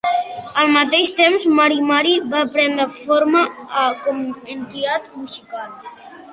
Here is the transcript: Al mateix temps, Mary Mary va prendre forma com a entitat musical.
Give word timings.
Al 0.61 0.69
mateix 0.75 1.11
temps, 1.19 1.45
Mary 1.59 1.77
Mary 1.91 2.15
va 2.33 2.41
prendre 2.57 2.87
forma 2.95 3.45
com 3.61 4.19
a 4.25 4.51
entitat 4.59 5.09
musical. 5.23 5.73